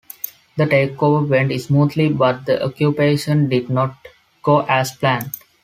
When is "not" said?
3.69-3.93